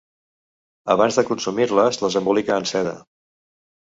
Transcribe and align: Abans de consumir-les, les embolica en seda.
Abans 0.93 1.19
de 1.19 1.23
consumir-les, 1.27 1.99
les 2.05 2.17
embolica 2.21 2.57
en 2.63 2.65
seda. 2.71 2.95